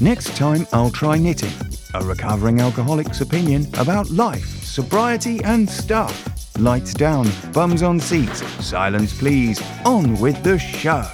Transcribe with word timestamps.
Next 0.00 0.36
time, 0.36 0.64
I'll 0.72 0.92
try 0.92 1.18
knitting, 1.18 1.50
a 1.92 2.04
recovering 2.04 2.60
alcoholic's 2.60 3.20
opinion 3.20 3.66
about 3.78 4.08
life, 4.10 4.46
sobriety, 4.62 5.42
and 5.42 5.68
stuff. 5.68 6.56
Lights 6.56 6.94
down, 6.94 7.28
bums 7.52 7.82
on 7.82 7.98
seats, 7.98 8.44
silence 8.64 9.18
please, 9.18 9.60
on 9.84 10.16
with 10.20 10.40
the 10.44 10.56
show. 10.56 11.04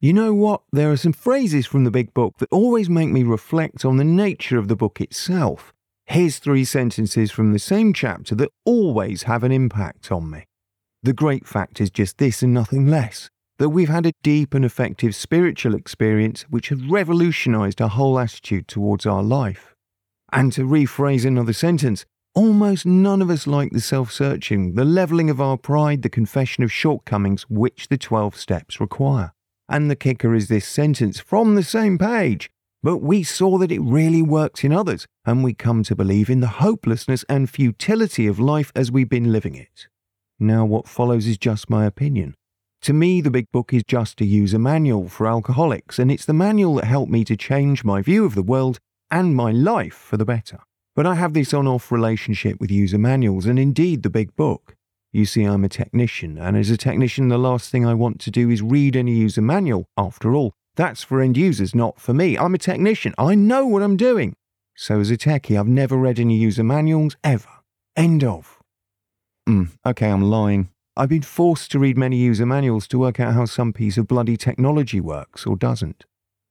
You 0.00 0.14
know 0.14 0.32
what? 0.32 0.62
There 0.72 0.90
are 0.90 0.96
some 0.96 1.12
phrases 1.12 1.66
from 1.66 1.84
the 1.84 1.90
big 1.90 2.14
book 2.14 2.38
that 2.38 2.48
always 2.50 2.88
make 2.88 3.10
me 3.10 3.24
reflect 3.24 3.84
on 3.84 3.98
the 3.98 4.04
nature 4.04 4.56
of 4.56 4.68
the 4.68 4.76
book 4.76 5.02
itself. 5.02 5.74
Here's 6.06 6.38
three 6.38 6.64
sentences 6.64 7.30
from 7.30 7.52
the 7.52 7.58
same 7.58 7.92
chapter 7.92 8.34
that 8.36 8.50
always 8.64 9.24
have 9.24 9.44
an 9.44 9.52
impact 9.52 10.10
on 10.10 10.30
me. 10.30 10.44
The 11.02 11.12
great 11.12 11.46
fact 11.46 11.78
is 11.78 11.90
just 11.90 12.16
this 12.16 12.42
and 12.42 12.54
nothing 12.54 12.86
less 12.86 13.28
that 13.58 13.68
we've 13.68 13.88
had 13.88 14.06
a 14.06 14.12
deep 14.22 14.54
and 14.54 14.64
effective 14.64 15.14
spiritual 15.14 15.74
experience 15.74 16.42
which 16.50 16.68
has 16.68 16.82
revolutionized 16.84 17.80
our 17.80 17.88
whole 17.88 18.18
attitude 18.18 18.66
towards 18.66 19.06
our 19.06 19.22
life. 19.22 19.74
And 20.32 20.52
to 20.54 20.62
rephrase 20.62 21.24
another 21.24 21.52
sentence, 21.52 22.04
almost 22.34 22.84
none 22.84 23.22
of 23.22 23.30
us 23.30 23.46
like 23.46 23.70
the 23.70 23.80
self 23.80 24.10
searching, 24.10 24.74
the 24.74 24.84
levelling 24.84 25.30
of 25.30 25.40
our 25.40 25.56
pride, 25.56 26.02
the 26.02 26.08
confession 26.08 26.64
of 26.64 26.72
shortcomings 26.72 27.44
which 27.48 27.88
the 27.88 27.98
12 27.98 28.36
steps 28.36 28.80
require. 28.80 29.32
And 29.68 29.90
the 29.90 29.96
kicker 29.96 30.34
is 30.34 30.48
this 30.48 30.66
sentence 30.66 31.20
from 31.20 31.54
the 31.54 31.62
same 31.62 31.96
page. 31.96 32.50
But 32.82 32.98
we 32.98 33.22
saw 33.22 33.56
that 33.58 33.72
it 33.72 33.80
really 33.80 34.20
works 34.20 34.62
in 34.62 34.70
others, 34.70 35.06
and 35.24 35.42
we 35.42 35.54
come 35.54 35.84
to 35.84 35.96
believe 35.96 36.28
in 36.28 36.40
the 36.40 36.58
hopelessness 36.58 37.24
and 37.30 37.48
futility 37.48 38.26
of 38.26 38.38
life 38.38 38.70
as 38.76 38.92
we've 38.92 39.08
been 39.08 39.32
living 39.32 39.54
it. 39.54 39.86
Now, 40.38 40.66
what 40.66 40.86
follows 40.86 41.26
is 41.26 41.38
just 41.38 41.70
my 41.70 41.86
opinion. 41.86 42.34
To 42.84 42.92
me, 42.92 43.22
the 43.22 43.30
big 43.30 43.50
book 43.50 43.72
is 43.72 43.82
just 43.82 44.20
a 44.20 44.26
user 44.26 44.58
manual 44.58 45.08
for 45.08 45.26
alcoholics, 45.26 45.98
and 45.98 46.10
it's 46.10 46.26
the 46.26 46.34
manual 46.34 46.74
that 46.74 46.84
helped 46.84 47.10
me 47.10 47.24
to 47.24 47.34
change 47.34 47.82
my 47.82 48.02
view 48.02 48.26
of 48.26 48.34
the 48.34 48.42
world 48.42 48.78
and 49.10 49.34
my 49.34 49.52
life 49.52 49.94
for 49.94 50.18
the 50.18 50.26
better. 50.26 50.58
But 50.94 51.06
I 51.06 51.14
have 51.14 51.32
this 51.32 51.54
on 51.54 51.66
off 51.66 51.90
relationship 51.90 52.60
with 52.60 52.70
user 52.70 52.98
manuals 52.98 53.46
and 53.46 53.58
indeed 53.58 54.02
the 54.02 54.10
big 54.10 54.36
book. 54.36 54.76
You 55.14 55.24
see, 55.24 55.44
I'm 55.44 55.64
a 55.64 55.68
technician, 55.70 56.36
and 56.36 56.58
as 56.58 56.68
a 56.68 56.76
technician, 56.76 57.28
the 57.28 57.38
last 57.38 57.70
thing 57.70 57.86
I 57.86 57.94
want 57.94 58.20
to 58.20 58.30
do 58.30 58.50
is 58.50 58.60
read 58.60 58.96
any 58.96 59.14
user 59.14 59.40
manual. 59.40 59.86
After 59.96 60.34
all, 60.34 60.52
that's 60.76 61.02
for 61.02 61.22
end 61.22 61.38
users, 61.38 61.74
not 61.74 61.98
for 61.98 62.12
me. 62.12 62.36
I'm 62.36 62.54
a 62.54 62.58
technician. 62.58 63.14
I 63.16 63.34
know 63.34 63.64
what 63.64 63.82
I'm 63.82 63.96
doing. 63.96 64.34
So, 64.76 65.00
as 65.00 65.10
a 65.10 65.16
techie, 65.16 65.58
I've 65.58 65.66
never 65.66 65.96
read 65.96 66.20
any 66.20 66.36
user 66.36 66.62
manuals 66.62 67.16
ever. 67.24 67.48
End 67.96 68.22
of. 68.22 68.58
Mm, 69.48 69.70
okay, 69.86 70.10
I'm 70.10 70.24
lying. 70.24 70.68
I've 70.96 71.08
been 71.08 71.22
forced 71.22 71.72
to 71.72 71.80
read 71.80 71.98
many 71.98 72.16
user 72.16 72.46
manuals 72.46 72.86
to 72.88 73.00
work 73.00 73.18
out 73.18 73.34
how 73.34 73.46
some 73.46 73.72
piece 73.72 73.98
of 73.98 74.06
bloody 74.06 74.36
technology 74.36 75.00
works 75.00 75.44
or 75.44 75.56
doesn't, 75.56 76.04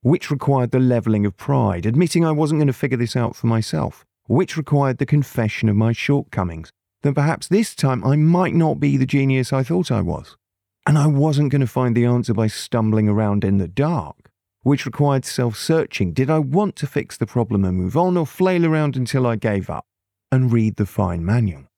which 0.00 0.30
required 0.30 0.70
the 0.70 0.78
levelling 0.78 1.26
of 1.26 1.36
pride, 1.36 1.84
admitting 1.84 2.24
I 2.24 2.32
wasn't 2.32 2.60
going 2.60 2.68
to 2.68 2.72
figure 2.72 2.96
this 2.96 3.16
out 3.16 3.36
for 3.36 3.48
myself, 3.48 4.06
which 4.28 4.56
required 4.56 4.96
the 4.96 5.04
confession 5.04 5.68
of 5.68 5.76
my 5.76 5.92
shortcomings, 5.92 6.70
that 7.02 7.14
perhaps 7.14 7.48
this 7.48 7.74
time 7.74 8.02
I 8.02 8.16
might 8.16 8.54
not 8.54 8.80
be 8.80 8.96
the 8.96 9.04
genius 9.04 9.52
I 9.52 9.62
thought 9.62 9.90
I 9.90 10.00
was. 10.00 10.38
And 10.86 10.96
I 10.96 11.06
wasn't 11.06 11.52
going 11.52 11.60
to 11.60 11.66
find 11.66 11.94
the 11.94 12.06
answer 12.06 12.32
by 12.32 12.46
stumbling 12.46 13.10
around 13.10 13.44
in 13.44 13.58
the 13.58 13.68
dark, 13.68 14.30
which 14.62 14.86
required 14.86 15.26
self 15.26 15.54
searching. 15.54 16.14
Did 16.14 16.30
I 16.30 16.38
want 16.38 16.76
to 16.76 16.86
fix 16.86 17.18
the 17.18 17.26
problem 17.26 17.62
and 17.62 17.76
move 17.76 17.94
on, 17.94 18.16
or 18.16 18.26
flail 18.26 18.64
around 18.64 18.96
until 18.96 19.26
I 19.26 19.36
gave 19.36 19.68
up 19.68 19.84
and 20.32 20.50
read 20.50 20.76
the 20.76 20.86
fine 20.86 21.26
manual? 21.26 21.69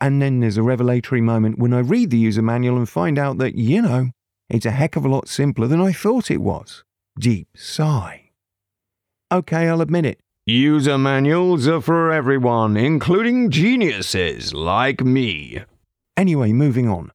And 0.00 0.22
then 0.22 0.40
there's 0.40 0.56
a 0.56 0.62
revelatory 0.62 1.20
moment 1.20 1.58
when 1.58 1.74
I 1.74 1.80
read 1.80 2.10
the 2.10 2.18
user 2.18 2.42
manual 2.42 2.76
and 2.76 2.88
find 2.88 3.18
out 3.18 3.38
that, 3.38 3.56
you 3.56 3.82
know, 3.82 4.10
it's 4.48 4.66
a 4.66 4.70
heck 4.70 4.96
of 4.96 5.04
a 5.04 5.08
lot 5.08 5.28
simpler 5.28 5.66
than 5.66 5.80
I 5.80 5.92
thought 5.92 6.30
it 6.30 6.40
was. 6.40 6.84
Deep 7.18 7.48
sigh. 7.56 8.30
Okay, 9.32 9.68
I'll 9.68 9.80
admit 9.80 10.06
it. 10.06 10.20
User 10.46 10.96
manuals 10.96 11.68
are 11.68 11.80
for 11.80 12.10
everyone, 12.10 12.76
including 12.76 13.50
geniuses 13.50 14.54
like 14.54 15.02
me. 15.02 15.62
Anyway, 16.16 16.52
moving 16.52 16.88
on. 16.88 17.12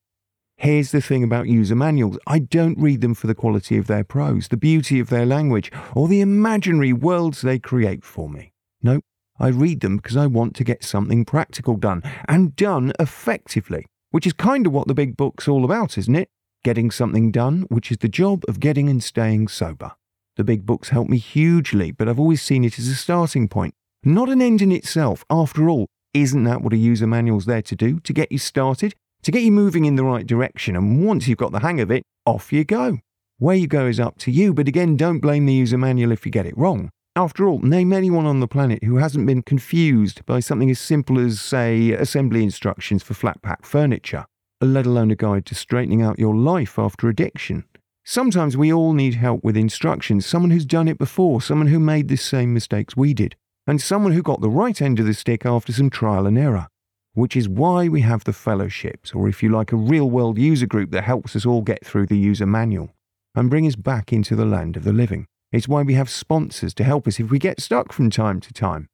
Here's 0.58 0.92
the 0.92 1.02
thing 1.02 1.24
about 1.24 1.48
user 1.48 1.76
manuals 1.76 2.20
I 2.28 2.40
don't 2.40 2.78
read 2.78 3.02
them 3.02 3.16
for 3.16 3.28
the 3.28 3.34
quality 3.34 3.78
of 3.78 3.88
their 3.88 4.04
prose, 4.04 4.50
the 4.50 4.58
beauty 4.58 5.00
of 5.00 5.10
their 5.10 5.26
language, 5.26 5.72
or 5.96 6.08
the 6.08 6.22
imaginary 6.22 6.94
worlds 6.94 7.42
they 7.42 7.58
create 7.58 8.04
for 8.04 8.30
me. 8.30 8.54
Nope. 8.82 9.04
I 9.44 9.50
read 9.50 9.82
them 9.82 9.98
because 9.98 10.16
I 10.16 10.26
want 10.26 10.56
to 10.56 10.64
get 10.64 10.86
something 10.86 11.26
practical 11.26 11.76
done, 11.76 12.02
and 12.30 12.56
done 12.56 12.94
effectively, 12.98 13.86
which 14.12 14.26
is 14.26 14.32
kind 14.32 14.66
of 14.66 14.72
what 14.72 14.88
the 14.88 14.94
big 14.94 15.18
book's 15.18 15.50
all 15.50 15.66
about, 15.66 15.98
isn't 15.98 16.16
it? 16.16 16.30
Getting 16.64 16.90
something 16.92 17.30
done, 17.30 17.64
which 17.64 17.92
is 17.92 17.98
the 17.98 18.08
job 18.08 18.46
of 18.48 18.62
getting 18.62 18.88
and 18.88 19.04
staying 19.04 19.50
sober. 19.50 19.92
The 20.38 20.46
big 20.46 20.66
books 20.66 20.90
help 20.90 21.10
me 21.10 21.18
hugely, 21.18 21.92
but 21.92 22.08
I've 22.08 22.22
always 22.22 22.42
seen 22.42 22.64
it 22.64 22.80
as 22.80 22.88
a 22.88 22.96
starting 22.96 23.50
point, 23.50 23.74
not 24.02 24.30
an 24.30 24.42
end 24.42 24.62
in 24.62 24.72
itself. 24.72 25.26
After 25.30 25.68
all, 25.68 25.88
isn't 26.14 26.46
that 26.46 26.62
what 26.62 26.72
a 26.72 26.78
user 26.78 27.06
manual's 27.06 27.46
there 27.46 27.62
to 27.64 27.76
do? 27.76 28.00
To 28.00 28.14
get 28.14 28.32
you 28.32 28.38
started, 28.38 28.96
to 29.24 29.32
get 29.32 29.42
you 29.42 29.52
moving 29.52 29.84
in 29.84 29.98
the 29.98 30.06
right 30.06 30.26
direction, 30.26 30.78
and 30.78 31.06
once 31.06 31.28
you've 31.28 31.38
got 31.38 31.52
the 31.52 31.60
hang 31.60 31.82
of 31.82 31.92
it, 31.92 32.04
off 32.26 32.54
you 32.54 32.64
go. 32.64 33.00
Where 33.40 33.58
you 33.58 33.68
go 33.68 33.88
is 33.88 34.00
up 34.00 34.18
to 34.20 34.32
you, 34.32 34.54
but 34.54 34.70
again, 34.70 34.96
don't 34.96 35.20
blame 35.20 35.48
the 35.48 35.54
user 35.54 35.78
manual 35.78 36.14
if 36.14 36.26
you 36.26 36.32
get 36.32 36.46
it 36.46 36.58
wrong. 36.58 36.92
After 37.16 37.48
all, 37.48 37.60
name 37.60 37.94
anyone 37.94 38.26
on 38.26 38.40
the 38.40 38.48
planet 38.48 38.84
who 38.84 38.96
hasn't 38.96 39.28
been 39.28 39.44
confused 39.44 40.26
by 40.26 40.40
something 40.40 40.72
as 40.72 40.80
simple 40.80 41.20
as, 41.20 41.40
say, 41.40 41.92
assembly 41.92 42.42
instructions 42.42 43.04
for 43.04 43.14
flat 43.14 43.40
pack 43.44 43.66
furniture, 43.66 44.26
let 44.62 44.88
alone 44.88 45.12
a 45.12 45.16
guide 45.16 45.46
to 45.46 45.56
straightening 45.56 46.02
out 46.02 46.18
your 46.18 46.36
life 46.36 46.80
after 46.80 47.08
addiction. 47.10 47.66
Sometimes 48.04 48.58
we 48.58 48.74
all 48.74 48.94
need 48.94 49.14
help 49.14 49.44
with 49.44 49.56
instructions, 49.56 50.26
someone 50.26 50.50
who's 50.50 50.66
done 50.66 50.88
it 50.88 50.98
before, 50.98 51.40
someone 51.40 51.68
who 51.68 51.80
made 51.80 52.08
the 52.08 52.16
same 52.16 52.52
mistakes 52.52 52.98
we 52.98 53.14
did, 53.14 53.36
and 53.68 53.80
someone 53.80 54.14
who 54.14 54.24
got 54.24 54.42
the 54.42 54.50
right 54.50 54.82
end 54.82 55.00
of 55.00 55.06
the 55.06 55.14
stick 55.14 55.46
after 55.46 55.72
some 55.72 55.92
trial 55.92 56.26
and 56.26 56.38
error. 56.38 56.68
Which 57.14 57.36
is 57.36 57.48
why 57.48 57.90
we 57.90 58.02
have 58.02 58.24
the 58.24 58.34
fellowships, 58.34 59.14
or 59.14 59.30
if 59.30 59.44
you 59.44 59.50
like, 59.50 59.72
a 59.72 59.76
real 59.76 60.10
world 60.10 60.40
user 60.40 60.66
group 60.66 60.90
that 60.90 61.04
helps 61.04 61.36
us 61.36 61.46
all 61.46 61.62
get 61.62 61.86
through 61.86 62.08
the 62.08 62.18
user 62.18 62.48
manual 62.48 62.90
and 63.36 63.52
bring 63.52 63.68
us 63.68 63.76
back 63.76 64.12
into 64.12 64.36
the 64.36 64.46
land 64.46 64.78
of 64.78 64.84
the 64.84 64.94
living. 64.94 65.28
It's 65.54 65.68
why 65.68 65.84
we 65.84 65.94
have 65.94 66.10
sponsors 66.10 66.74
to 66.74 66.84
help 66.84 67.08
us 67.08 67.20
if 67.20 67.30
we 67.30 67.38
get 67.38 67.62
stuck 67.62 67.94
from 67.94 68.10
time 68.10 68.42
to 68.42 68.52
time. 68.52 68.90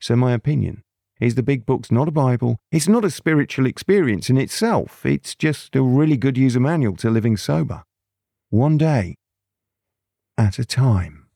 So, 0.00 0.16
my 0.16 0.32
opinion 0.32 0.82
is 1.20 1.34
the 1.34 1.42
big 1.42 1.66
book's 1.66 1.92
not 1.92 2.08
a 2.08 2.12
Bible. 2.12 2.56
It's 2.72 2.88
not 2.88 3.04
a 3.04 3.10
spiritual 3.10 3.66
experience 3.66 4.30
in 4.30 4.38
itself. 4.38 5.04
It's 5.04 5.34
just 5.34 5.76
a 5.76 5.82
really 5.82 6.16
good 6.16 6.38
user 6.38 6.60
manual 6.60 6.96
to 6.96 7.10
living 7.10 7.36
sober. 7.36 7.82
One 8.48 8.78
day 8.78 9.16
at 10.38 10.58
a 10.58 10.64
time. 10.64 11.26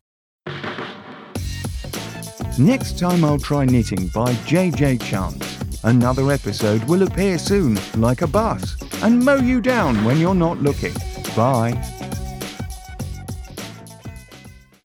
Next 2.58 2.98
time 2.98 3.24
I'll 3.24 3.38
try 3.38 3.66
knitting 3.66 4.08
by 4.08 4.32
JJ 4.46 5.02
Chance. 5.02 5.82
Another 5.84 6.30
episode 6.32 6.82
will 6.84 7.02
appear 7.02 7.36
soon, 7.36 7.78
like 7.96 8.22
a 8.22 8.26
bus, 8.26 8.80
and 9.02 9.22
mow 9.22 9.36
you 9.36 9.60
down 9.60 10.02
when 10.04 10.18
you're 10.18 10.34
not 10.34 10.62
looking. 10.62 10.94
Bye. 11.36 12.01